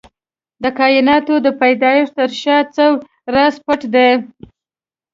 د 0.63 0.65
کائناتو 0.79 1.33
د 1.45 1.47
پيدايښت 1.61 2.13
تر 2.19 2.29
شا 2.41 2.57
څه 2.75 2.85
راز 3.33 3.55
پټ 3.65 3.81
دی؟ 3.93 4.09